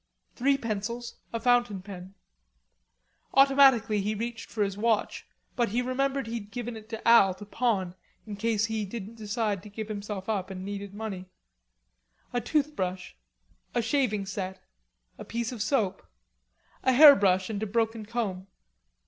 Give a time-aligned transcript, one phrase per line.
[0.35, 2.15] Three pencils, a fountain pen.
[3.35, 7.45] Automatically he reached for his watch, but he remembered he'd given it to Al to
[7.45, 7.93] pawn
[8.25, 11.27] in case he didn't decide to give himself up, and needed money.
[12.33, 13.13] A toothbrush.
[13.75, 14.63] A shaving set.
[15.19, 16.01] A piece of soap.
[16.83, 18.47] A hairbrush and a broken comb.